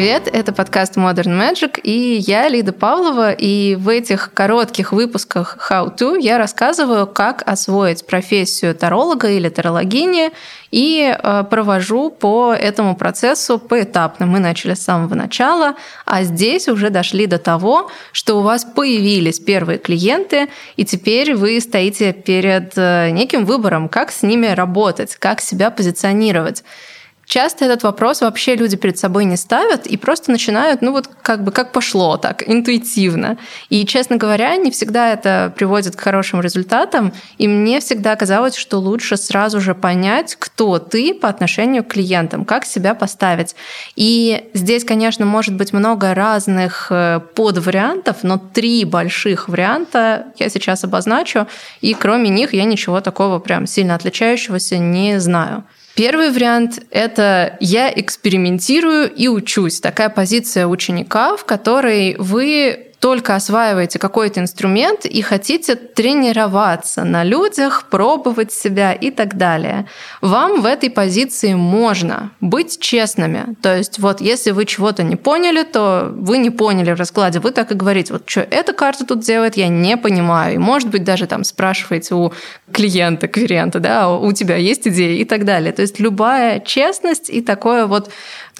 [0.00, 0.30] привет!
[0.32, 6.18] Это подкаст Modern Magic, и я Лида Павлова, и в этих коротких выпусках How To
[6.18, 10.30] я рассказываю, как освоить профессию таролога или тарологини,
[10.70, 14.24] и э, провожу по этому процессу поэтапно.
[14.24, 15.74] Мы начали с самого начала,
[16.06, 21.60] а здесь уже дошли до того, что у вас появились первые клиенты, и теперь вы
[21.60, 26.64] стоите перед э, неким выбором, как с ними работать, как себя позиционировать.
[27.30, 31.44] Часто этот вопрос вообще люди перед собой не ставят и просто начинают, ну вот как
[31.44, 33.38] бы как пошло так, интуитивно.
[33.68, 37.12] И, честно говоря, не всегда это приводит к хорошим результатам.
[37.38, 42.44] И мне всегда казалось, что лучше сразу же понять, кто ты по отношению к клиентам,
[42.44, 43.54] как себя поставить.
[43.94, 50.82] И здесь, конечно, может быть много разных э, подвариантов, но три больших варианта я сейчас
[50.82, 51.46] обозначу,
[51.80, 55.62] и кроме них я ничего такого прям сильно отличающегося не знаю.
[55.94, 59.80] Первый вариант— это я экспериментирую и учусь.
[59.80, 67.86] Такая позиция ученика, в которой вы только осваиваете какой-то инструмент и хотите тренироваться на людях,
[67.90, 69.86] пробовать себя и так далее.
[70.20, 73.56] Вам в этой позиции можно быть честными.
[73.62, 77.40] То есть вот если вы чего-то не поняли, то вы не поняли в раскладе.
[77.40, 80.56] Вы так и говорите, вот что эта карта тут делает, я не понимаю.
[80.56, 82.32] И может быть даже там спрашиваете у
[82.70, 85.72] клиента, клиента, да, у тебя есть идеи и так далее.
[85.72, 88.10] То есть любая честность и такое вот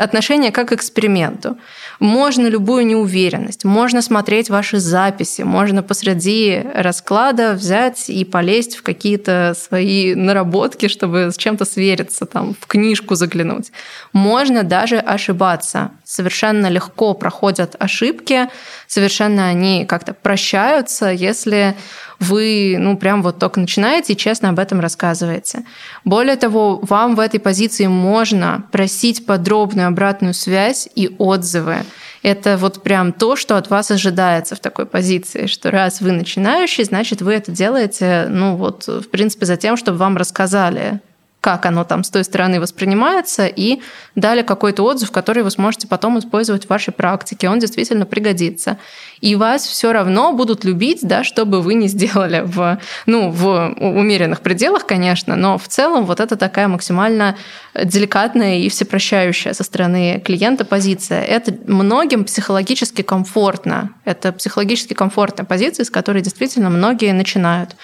[0.00, 1.58] отношение как к эксперименту.
[1.98, 9.54] Можно любую неуверенность, можно смотреть ваши записи, можно посреди расклада взять и полезть в какие-то
[9.56, 13.72] свои наработки, чтобы с чем-то свериться, там, в книжку заглянуть.
[14.12, 15.90] Можно даже ошибаться.
[16.04, 18.48] Совершенно легко проходят ошибки,
[18.86, 21.76] совершенно они как-то прощаются, если
[22.20, 25.64] вы, ну, прям вот только начинаете и честно об этом рассказываете.
[26.04, 31.78] Более того, вам в этой позиции можно просить подробную обратную связь и отзывы.
[32.22, 36.84] Это вот прям то, что от вас ожидается в такой позиции, что раз вы начинающий,
[36.84, 41.00] значит, вы это делаете, ну вот, в принципе, за тем, чтобы вам рассказали
[41.40, 43.80] как оно там с той стороны воспринимается, и
[44.14, 47.48] дали какой-то отзыв, который вы сможете потом использовать в вашей практике.
[47.48, 48.76] Он действительно пригодится.
[49.20, 53.74] И вас все равно будут любить, да, что бы вы ни сделали в, ну, в
[53.78, 57.36] умеренных пределах, конечно, но в целом вот это такая максимально
[57.74, 61.22] деликатная и всепрощающая со стороны клиента позиция.
[61.22, 63.90] Это многим психологически комфортно.
[64.04, 67.76] Это психологически комфортная позиция, с которой действительно многие начинают.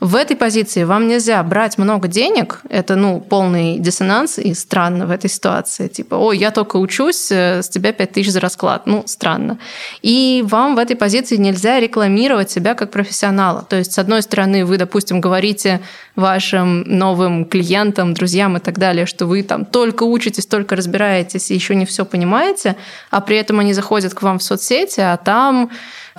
[0.00, 2.62] В этой позиции вам нельзя брать много денег.
[2.70, 5.88] Это, ну, полный диссонанс и странно в этой ситуации.
[5.88, 8.86] Типа, ой, я только учусь, э, с тебя 5 тысяч за расклад.
[8.86, 9.58] Ну, странно.
[10.00, 13.66] И вам в этой позиции нельзя рекламировать себя как профессионала.
[13.68, 15.80] То есть, с одной стороны, вы, допустим, говорите
[16.16, 21.54] вашим новым клиентам, друзьям и так далее, что вы там только учитесь, только разбираетесь и
[21.54, 22.76] еще не все понимаете,
[23.10, 25.70] а при этом они заходят к вам в соцсети, а там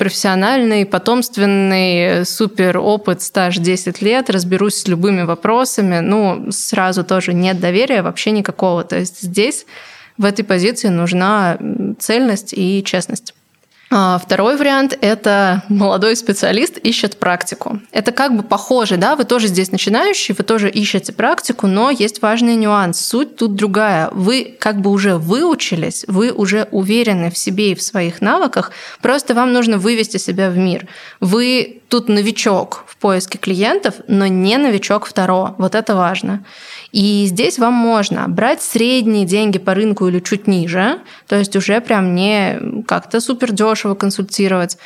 [0.02, 7.60] профессиональный, потомственный, супер опыт, стаж 10 лет, разберусь с любыми вопросами, ну, сразу тоже нет
[7.60, 8.84] доверия вообще никакого.
[8.84, 9.68] То есть здесь
[10.18, 11.60] в этой позиции нужна
[12.00, 13.36] цельность и честность.
[13.94, 17.82] А, второй вариант– это молодой специалист ищет практику.
[17.92, 22.22] Это как бы похоже, да, вы тоже здесь начинающий, вы тоже ищете практику, но есть
[22.22, 23.02] важный нюанс.
[23.02, 24.10] Суть тут другая.
[24.14, 28.72] Вы как бы уже выучились, вы уже уверены в себе и в своих навыках,
[29.02, 30.88] просто вам нужно вывести себя в мир.
[31.20, 35.56] Вы тут новичок в поиске клиентов, но не новичок второго.
[35.58, 36.46] Вот это важно.
[36.94, 41.82] И здесь вам можно брать средние деньги по рынку или чуть ниже, то есть уже
[41.82, 44.78] прям не как-то супер дешево консультировать.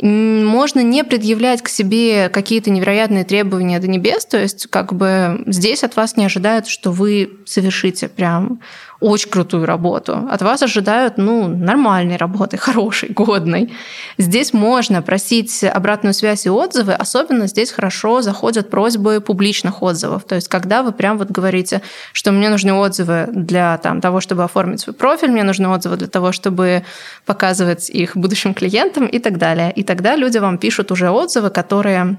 [0.00, 5.84] Можно не предъявлять к себе какие-то невероятные требования до небес, то есть как бы здесь
[5.84, 8.60] от вас не ожидают, что вы совершите прям
[9.00, 10.26] очень крутую работу.
[10.30, 13.72] От вас ожидают, ну, нормальной работы, хорошей, годной.
[14.18, 20.24] Здесь можно просить обратную связь и отзывы, особенно здесь хорошо заходят просьбы публичных отзывов.
[20.24, 21.82] То есть, когда вы прям вот говорите,
[22.12, 26.08] что мне нужны отзывы для там, того, чтобы оформить свой профиль, мне нужны отзывы для
[26.08, 26.84] того, чтобы
[27.24, 29.72] показывать их будущим клиентам и так далее.
[29.72, 32.16] И тогда люди вам пишут уже отзывы, которые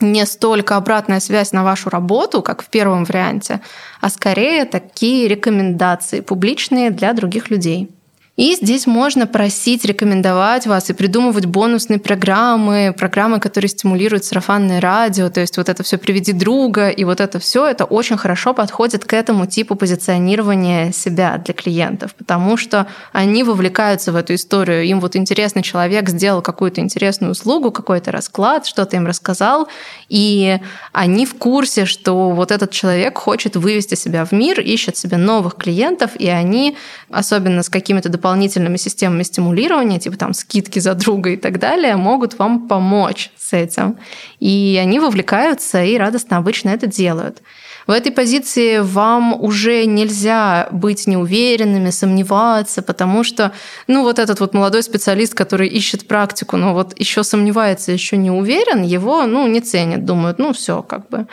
[0.00, 3.60] не столько обратная связь на вашу работу, как в первом варианте,
[4.00, 7.90] а скорее такие рекомендации публичные для других людей.
[8.38, 15.28] И здесь можно просить рекомендовать вас и придумывать бонусные программы, программы, которые стимулируют сарафанное радио,
[15.28, 19.04] то есть вот это все «приведи друга», и вот это все, это очень хорошо подходит
[19.04, 24.84] к этому типу позиционирования себя для клиентов, потому что они вовлекаются в эту историю.
[24.84, 29.66] Им вот интересный человек сделал какую-то интересную услугу, какой-то расклад, что-то им рассказал,
[30.08, 30.60] и
[30.92, 35.56] они в курсе, что вот этот человек хочет вывести себя в мир, ищет себе новых
[35.56, 36.76] клиентов, и они,
[37.10, 41.96] особенно с какими-то дополнительными дополнительными системами стимулирования, типа там скидки за друга и так далее,
[41.96, 43.96] могут вам помочь с этим.
[44.38, 47.42] И они вовлекаются и радостно обычно это делают.
[47.88, 53.52] В этой позиции вам уже нельзя быть неуверенными, сомневаться, потому что,
[53.86, 58.30] ну, вот этот вот молодой специалист, который ищет практику, но вот еще сомневается, еще не
[58.30, 61.28] уверен, его, ну, не ценят, думают, ну, все, как бы.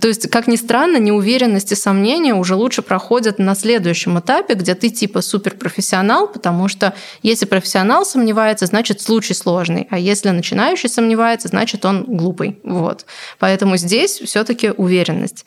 [0.00, 4.76] То есть, как ни странно, неуверенность и сомнения уже лучше проходят на следующем этапе, где
[4.76, 6.94] ты типа суперпрофессионал, потому что
[7.24, 12.60] если профессионал сомневается, значит, случай сложный, а если начинающий сомневается, значит, он глупый.
[12.62, 13.06] Вот.
[13.40, 15.44] Поэтому здесь все-таки уверенность.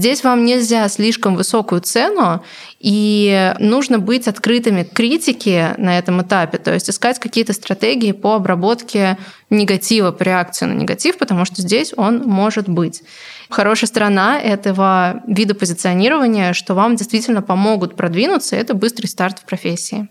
[0.00, 2.42] Здесь вам нельзя слишком высокую цену,
[2.78, 8.36] и нужно быть открытыми к критике на этом этапе, то есть искать какие-то стратегии по
[8.36, 9.18] обработке
[9.50, 13.02] негатива, по реакции на негатив, потому что здесь он может быть.
[13.50, 20.08] Хорошая сторона этого вида позиционирования, что вам действительно помогут продвинуться, это быстрый старт в профессии.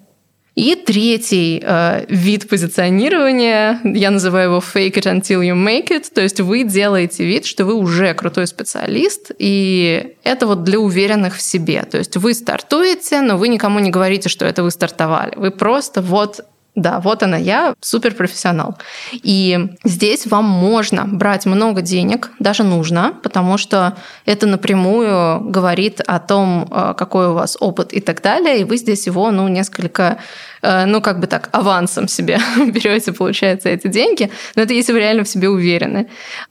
[0.59, 6.19] И третий э, вид позиционирования, я называю его fake it until you make it, то
[6.19, 11.41] есть вы делаете вид, что вы уже крутой специалист, и это вот для уверенных в
[11.41, 11.83] себе.
[11.89, 15.33] То есть вы стартуете, но вы никому не говорите, что это вы стартовали.
[15.37, 16.41] Вы просто вот
[16.75, 18.77] да, вот она я, суперпрофессионал.
[19.11, 26.19] И здесь вам можно брать много денег, даже нужно, потому что это напрямую говорит о
[26.19, 30.19] том, э, какой у вас опыт и так далее, и вы здесь его, ну, несколько
[30.61, 34.29] ну, как бы так, авансом себе берете, получается, эти деньги.
[34.55, 36.07] Но это если вы реально в себе уверены.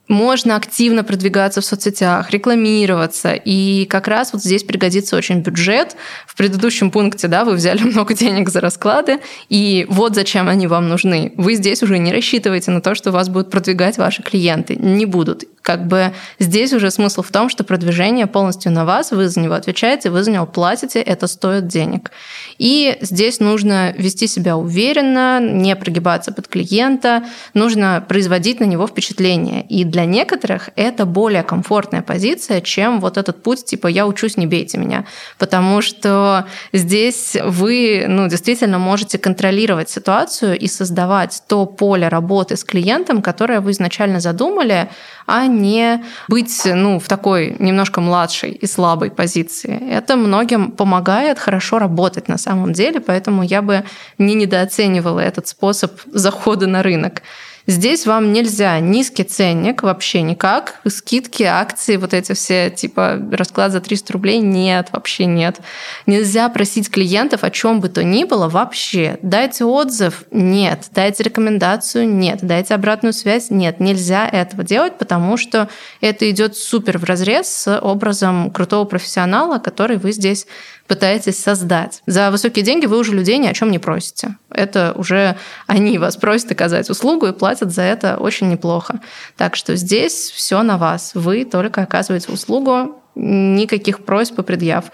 [0.08, 3.34] Можно активно продвигаться в соцсетях, рекламироваться.
[3.34, 5.96] И как раз вот здесь пригодится очень бюджет.
[6.26, 9.18] В предыдущем пункте, да, вы взяли много денег за расклады,
[9.48, 11.32] и вот зачем они вам нужны.
[11.36, 14.76] Вы здесь уже не рассчитываете на то, что вас будут продвигать ваши клиенты.
[14.76, 19.28] Не будут как бы здесь уже смысл в том, что продвижение полностью на вас, вы
[19.28, 22.10] за него отвечаете, вы за него платите, это стоит денег.
[22.56, 27.24] И здесь нужно вести себя уверенно, не прогибаться под клиента,
[27.54, 29.62] нужно производить на него впечатление.
[29.62, 34.46] И для некоторых это более комфортная позиция, чем вот этот путь типа «я учусь, не
[34.46, 35.04] бейте меня».
[35.38, 42.64] Потому что здесь вы ну, действительно можете контролировать ситуацию и создавать то поле работы с
[42.64, 44.88] клиентом, которое вы изначально задумали,
[45.28, 49.78] а не быть ну, в такой немножко младшей и слабой позиции.
[49.90, 53.84] Это многим помогает хорошо работать на самом деле, поэтому я бы
[54.16, 57.22] не недооценивала этот способ захода на рынок.
[57.70, 63.82] Здесь вам нельзя низкий ценник вообще никак, скидки, акции, вот эти все, типа расклад за
[63.82, 65.60] 300 рублей, нет, вообще нет.
[66.06, 69.18] Нельзя просить клиентов о чем бы то ни было вообще.
[69.20, 70.86] Дайте отзыв, нет.
[70.94, 72.38] Дайте рекомендацию, нет.
[72.40, 73.80] Дайте обратную связь, нет.
[73.80, 75.68] Нельзя этого делать, потому что
[76.00, 80.46] это идет супер в разрез с образом крутого профессионала, который вы здесь
[80.88, 82.02] пытаетесь создать.
[82.06, 84.36] За высокие деньги вы уже людей ни о чем не просите.
[84.50, 85.36] Это уже
[85.66, 89.00] они вас просят оказать услугу и платят за это очень неплохо.
[89.36, 91.12] Так что здесь все на вас.
[91.14, 94.90] Вы только оказываете услугу, никаких просьб и предъяв.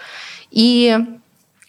[0.51, 0.97] И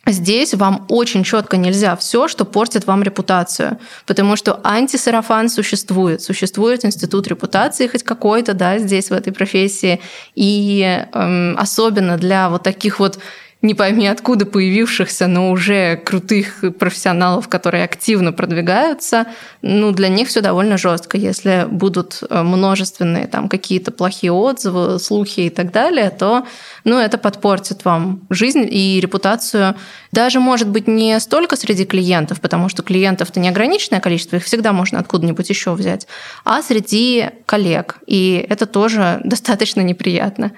[0.09, 6.85] Здесь вам очень четко нельзя все, что портит вам репутацию, потому что антисарафан существует, существует
[6.85, 10.01] институт репутации хоть какой-то, да, здесь в этой профессии,
[10.37, 13.19] и эм, особенно для вот таких вот
[13.63, 19.27] не пойми откуда появившихся, но уже крутых профессионалов, которые активно продвигаются,
[19.63, 21.17] ну, для них все довольно жестко.
[21.17, 26.47] Если будут э, множественные там какие-то плохие отзывы, слухи и так далее, то
[26.85, 29.75] ну, это подпортит вам жизнь и репутацию.
[30.13, 34.99] Даже, может быть, не столько среди клиентов, потому что клиентов-то неограниченное количество, их всегда можно
[34.99, 36.07] откуда-нибудь еще взять,
[36.45, 37.99] а среди коллег.
[38.07, 40.53] И это тоже достаточно неприятно.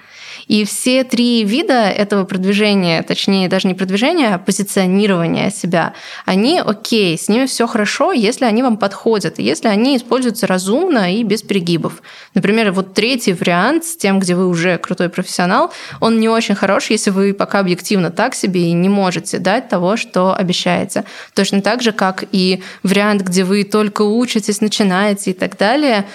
[0.47, 5.93] И все три вида этого продвижения, точнее, даже не продвижения, а позиционирования себя,
[6.25, 11.23] они окей, с ними все хорошо, если они вам подходят, если они используются разумно и
[11.23, 12.01] без перегибов.
[12.33, 16.89] Например, вот третий вариант с тем, где вы уже крутой профессионал, он не очень хорош,
[16.89, 18.89] если вы пока объективно так себе и не
[19.39, 21.05] дать того, что обещаете.
[21.33, 26.05] Точно так же, как и вариант, где вы только учитесь, начинаете и так далее,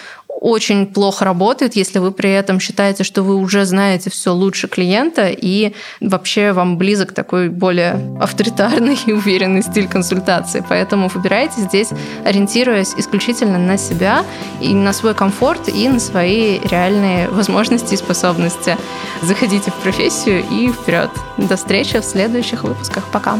[0.44, 5.30] очень плохо работает, если вы при этом считаете, что вы уже знаете все лучше клиента
[5.30, 5.72] и
[6.02, 10.62] вообще вам близок такой более авторитарный и уверенный стиль консультации.
[10.68, 11.88] Поэтому выбирайте здесь,
[12.26, 14.22] ориентируясь исключительно на себя
[14.60, 18.76] и на свой комфорт и на свои реальные возможности и способности.
[19.22, 21.08] Заходите в профессию и вперед.
[21.38, 23.10] До встречи в следующих выпусках.
[23.10, 23.38] Пока.